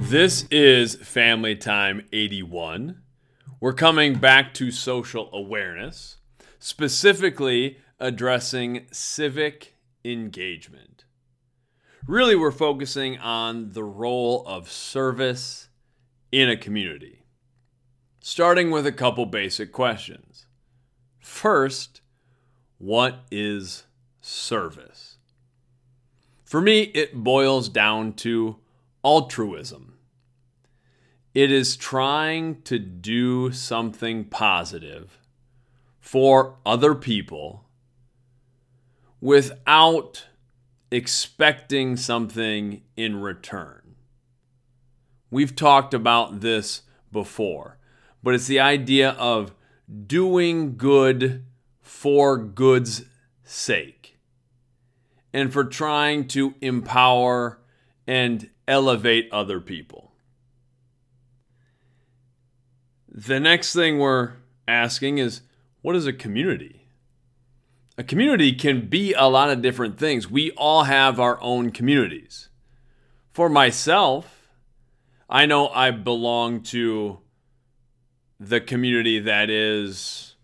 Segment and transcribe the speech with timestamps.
[0.00, 3.02] This is Family Time 81.
[3.60, 6.16] We're coming back to social awareness,
[6.58, 11.04] specifically addressing civic engagement.
[12.06, 15.68] Really, we're focusing on the role of service
[16.32, 17.22] in a community,
[18.20, 20.46] starting with a couple basic questions.
[21.20, 22.00] First,
[22.78, 23.84] what is
[24.22, 25.18] service?
[26.42, 28.59] For me, it boils down to
[29.04, 29.98] altruism.
[31.34, 35.18] It is trying to do something positive
[36.00, 37.66] for other people
[39.20, 40.26] without
[40.90, 43.94] expecting something in return.
[45.30, 46.82] We've talked about this
[47.12, 47.78] before,
[48.22, 49.54] but it's the idea of
[50.06, 51.44] doing good
[51.80, 53.04] for good's
[53.44, 54.18] sake
[55.32, 57.60] and for trying to empower
[58.06, 60.12] and elevate other people.
[63.08, 64.34] The next thing we're
[64.68, 65.42] asking is
[65.82, 66.86] what is a community?
[67.98, 70.30] A community can be a lot of different things.
[70.30, 72.48] We all have our own communities.
[73.32, 74.48] For myself,
[75.28, 77.18] I know I belong to
[78.38, 80.36] the community that is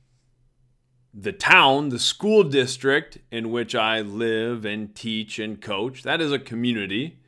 [1.15, 6.03] the town, the school district in which I live and teach and coach.
[6.03, 7.21] That is a community.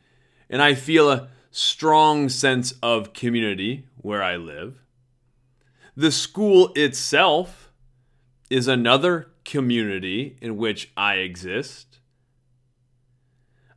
[0.50, 4.82] And I feel a strong sense of community where I live.
[5.96, 7.72] The school itself
[8.50, 11.98] is another community in which I exist.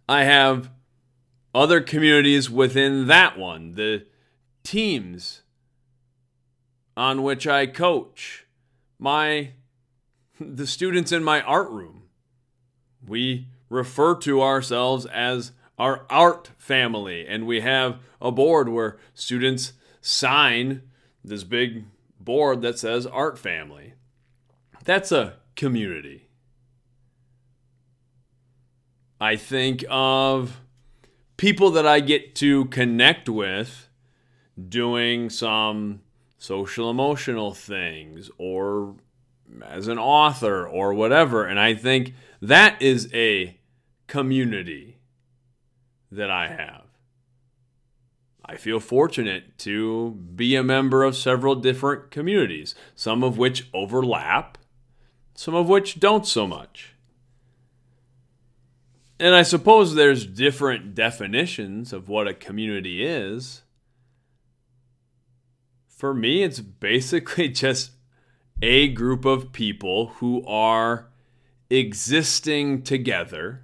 [0.08, 0.70] I have
[1.54, 4.06] other communities within that one, the
[4.64, 5.42] teams
[6.96, 8.46] on which I coach,
[9.00, 9.52] my
[10.40, 12.04] the students in my art room.
[13.06, 15.52] We refer to ourselves as
[15.82, 20.84] our art family and we have a board where students sign
[21.24, 21.86] this big
[22.20, 23.94] board that says art family.
[24.86, 26.28] That's a community.
[29.20, 30.62] I think of
[31.36, 33.90] people that I get to connect with
[34.70, 36.02] doing some
[36.38, 38.98] social emotional things or
[39.66, 41.44] as an author or whatever.
[41.44, 43.58] And I think that is a
[44.06, 45.01] community
[46.12, 46.86] that I have.
[48.44, 54.58] I feel fortunate to be a member of several different communities, some of which overlap,
[55.36, 56.94] some of which don't so much.
[59.20, 63.62] And I suppose there's different definitions of what a community is.
[65.88, 67.92] For me, it's basically just
[68.62, 71.08] a group of people who are
[71.70, 73.62] existing together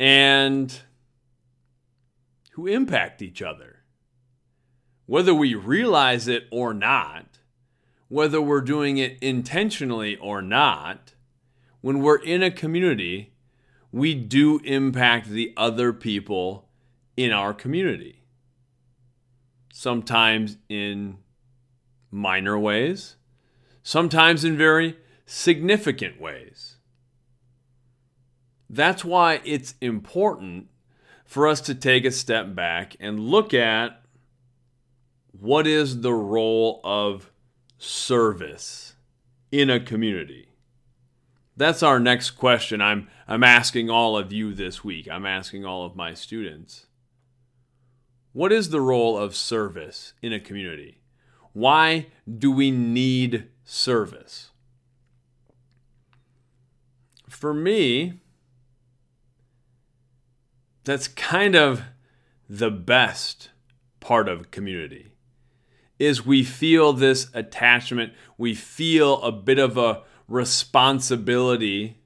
[0.00, 0.80] and
[2.52, 3.80] who impact each other.
[5.04, 7.40] Whether we realize it or not,
[8.08, 11.14] whether we're doing it intentionally or not,
[11.82, 13.34] when we're in a community,
[13.92, 16.70] we do impact the other people
[17.14, 18.22] in our community.
[19.70, 21.18] Sometimes in
[22.10, 23.16] minor ways,
[23.82, 24.96] sometimes in very
[25.26, 26.76] significant ways.
[28.72, 30.68] That's why it's important
[31.26, 34.00] for us to take a step back and look at
[35.32, 37.32] what is the role of
[37.78, 38.94] service
[39.50, 40.50] in a community.
[41.56, 45.08] That's our next question I'm, I'm asking all of you this week.
[45.10, 46.86] I'm asking all of my students.
[48.32, 51.00] What is the role of service in a community?
[51.52, 52.06] Why
[52.38, 54.50] do we need service?
[57.28, 58.20] For me,
[60.84, 61.82] that's kind of
[62.48, 63.50] the best
[64.00, 65.12] part of community
[66.00, 68.12] is we feel this attachment.
[68.38, 71.98] We feel a bit of a responsibility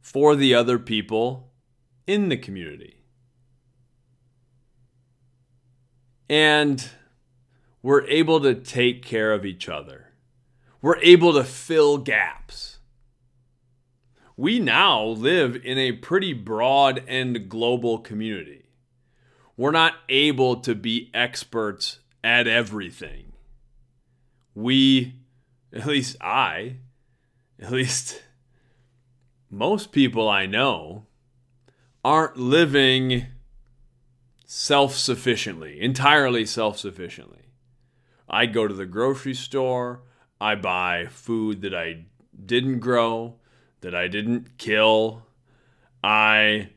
[0.00, 1.52] for the other people
[2.06, 3.04] in the community.
[6.28, 6.88] And
[7.82, 10.06] we're able to take care of each other.
[10.80, 12.78] We're able to fill gaps
[14.36, 18.66] we now live in a pretty broad and global community.
[19.56, 23.32] We're not able to be experts at everything.
[24.54, 25.14] We,
[25.72, 26.76] at least I,
[27.60, 28.22] at least
[29.50, 31.06] most people I know,
[32.04, 33.26] aren't living
[34.46, 37.38] self sufficiently, entirely self sufficiently.
[38.28, 40.02] I go to the grocery store,
[40.40, 42.06] I buy food that I
[42.44, 43.36] didn't grow,
[43.82, 45.26] that I didn't kill.
[46.02, 46.70] I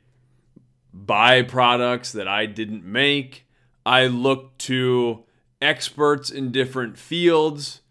[0.93, 3.47] buy products that I didn't make.
[3.85, 5.23] I look to
[5.61, 7.81] experts in different fields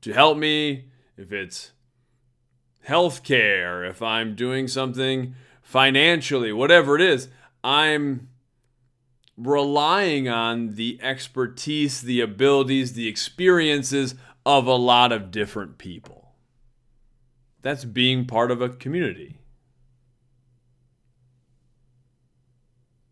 [0.00, 0.86] to help me.
[1.16, 1.72] If it's
[2.88, 7.28] healthcare, if I'm doing something financially, whatever it is,
[7.62, 8.28] I'm
[9.36, 14.14] relying on the expertise, the abilities, the experiences
[14.46, 16.23] of a lot of different people.
[17.64, 19.38] That's being part of a community.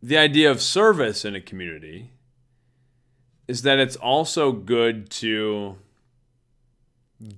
[0.03, 2.11] The idea of service in a community
[3.49, 5.79] is that it's also good to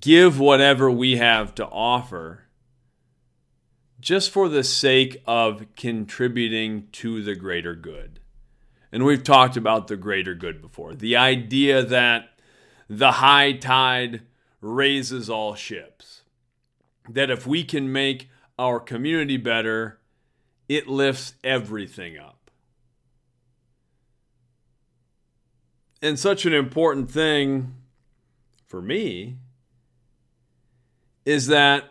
[0.00, 2.46] give whatever we have to offer
[4.00, 8.18] just for the sake of contributing to the greater good.
[8.90, 10.96] And we've talked about the greater good before.
[10.96, 12.30] The idea that
[12.90, 14.22] the high tide
[14.60, 16.23] raises all ships.
[17.08, 18.28] That if we can make
[18.58, 19.98] our community better,
[20.68, 22.50] it lifts everything up.
[26.00, 27.74] And such an important thing
[28.66, 29.36] for me
[31.24, 31.84] is that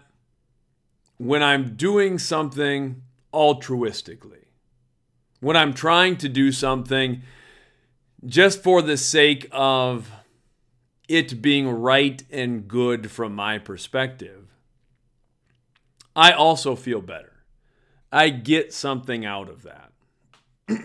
[1.18, 3.02] when I'm doing something
[3.34, 4.46] altruistically,
[5.40, 7.24] when I'm trying to do something
[8.26, 10.12] just for the sake of
[11.10, 14.53] it being right and good from my perspective,
[16.16, 17.44] I also feel better.
[18.12, 19.92] I get something out of that.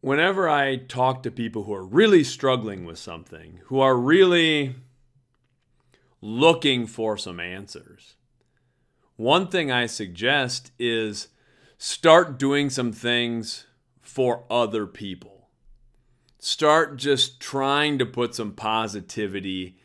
[0.00, 4.74] Whenever I talk to people who are really struggling with something, who are really
[6.20, 8.16] looking for some answers,
[9.16, 11.28] one thing I suggest is
[11.78, 13.66] start doing some things
[14.00, 15.48] for other people.
[16.40, 19.78] Start just trying to put some positivity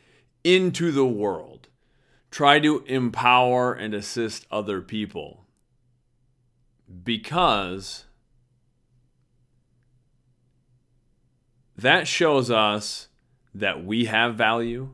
[0.43, 1.58] into the world.
[2.31, 5.45] Try to empower and assist other people.
[7.03, 8.05] Because
[11.75, 13.07] that shows us
[13.53, 14.89] that we have value,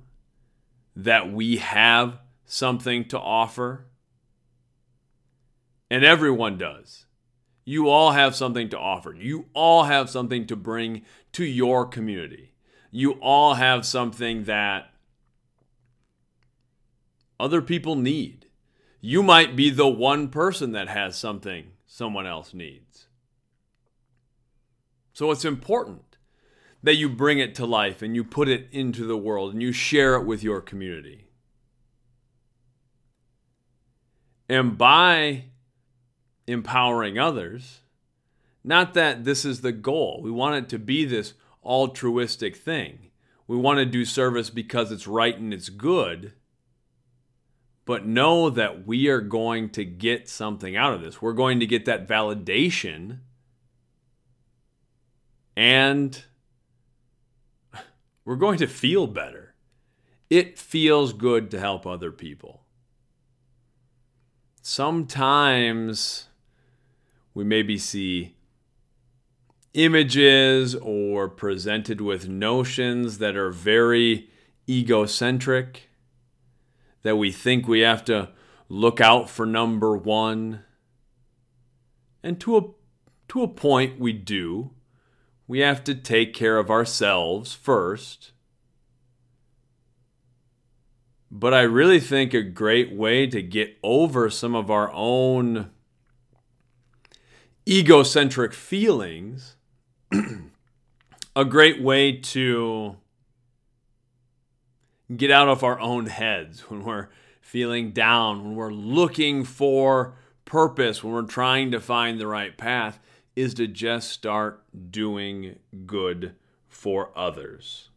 [0.96, 3.86] that we have something to offer
[5.90, 7.06] and everyone does.
[7.64, 9.14] You all have something to offer.
[9.14, 11.04] You all have something to bring
[11.34, 12.54] to your community.
[12.92, 14.92] You all have something that
[17.40, 18.48] other people need.
[19.02, 23.08] You might be the one person that has something someone else needs.
[25.14, 26.18] So it's important
[26.84, 29.72] that you bring it to life and you put it into the world and you
[29.72, 31.28] share it with your community.
[34.50, 35.46] And by
[36.48, 37.82] empowering others.
[38.64, 40.22] Not that this is the goal.
[40.24, 41.34] We want it to be this
[41.64, 43.12] altruistic thing.
[43.48, 46.34] We want to do service because it's right and it's good.
[47.86, 51.22] But know that we are going to get something out of this.
[51.22, 53.20] We're going to get that validation.
[55.56, 56.24] And
[58.26, 59.54] we're going to feel better.
[60.30, 62.64] It feels good to help other people.
[64.64, 66.26] Sometimes
[67.36, 68.36] we maybe see
[69.76, 74.30] images or presented with notions that are very
[74.68, 75.90] egocentric,
[77.06, 78.30] that we think we have to
[78.68, 80.64] look out for number one.
[82.24, 82.62] And to a,
[83.28, 84.72] to a point, we do.
[85.48, 88.32] We have to take care of ourselves first.
[91.30, 95.70] But I really think a great way to get over some of our own
[97.70, 99.58] egocentric feelings,
[101.36, 102.96] a great way to
[105.14, 107.10] get out of our own heads when we're
[107.42, 113.00] feeling down, when we're looking for purpose, when we're trying to find the right path,
[113.36, 116.36] is to just start doing good
[116.68, 117.90] for others.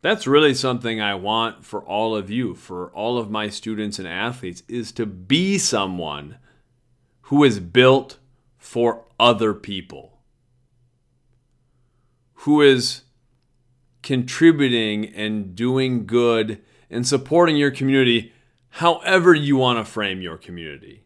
[0.00, 4.06] That's really something I want for all of you, for all of my students and
[4.06, 6.38] athletes, is to be someone
[7.22, 8.18] who is built
[8.56, 10.18] for other people,
[12.34, 13.02] who is
[14.08, 18.32] contributing and doing good and supporting your community
[18.70, 21.04] however you want to frame your community.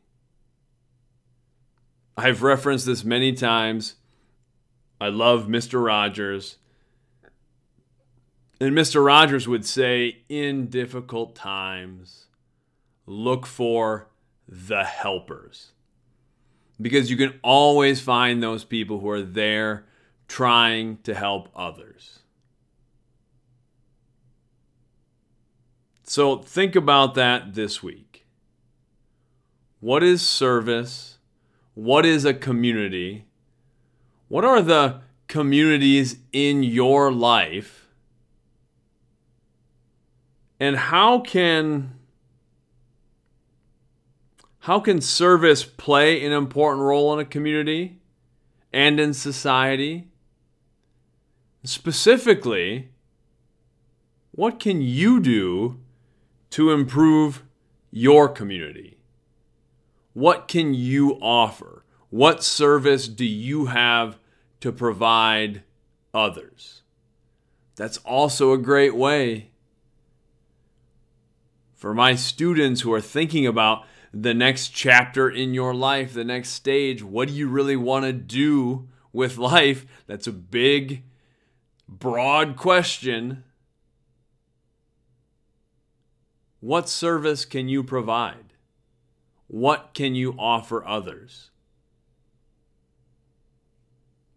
[2.17, 3.97] I've referenced this many times.
[5.01, 5.85] I love Mr.
[5.85, 6.59] Rogers.
[8.61, 9.05] And Mr.
[9.05, 12.27] Rogers would say, in difficult times,
[13.05, 14.07] look for
[14.47, 15.73] the helpers
[16.81, 19.87] because you can always find those people who are there
[20.29, 22.21] trying to help others.
[26.13, 28.27] So think about that this week.
[29.81, 31.17] What is service?
[31.73, 33.25] What is a community?
[34.29, 37.89] What are the communities in your life?
[40.61, 41.95] And how can
[44.59, 48.03] how can service play an important role in a community
[48.71, 50.09] and in society?
[51.65, 52.91] Specifically,
[54.33, 55.79] what can you do
[56.53, 57.43] to improve
[57.91, 58.99] your community?
[60.13, 61.85] What can you offer?
[62.11, 64.19] What service do you have
[64.61, 65.63] to provide
[66.13, 66.83] others?
[67.77, 69.51] That's also a great way
[71.75, 76.51] for my students who are thinking about the next chapter in your life, the next
[76.51, 77.03] stage.
[77.03, 79.87] What do you really want to do with life?
[80.07, 81.03] That's a big,
[81.89, 83.43] broad question.
[86.63, 88.55] What service can you provide?
[89.49, 91.51] What can you offer others?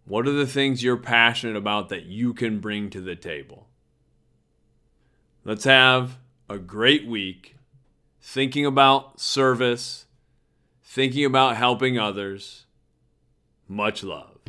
[0.06, 3.68] What are the things you're passionate about that you can bring to the table?
[5.44, 6.18] Let's have
[6.50, 7.58] a great week
[8.20, 10.08] thinking about service,
[10.84, 12.66] thinking about helping others.
[13.68, 14.40] Much love.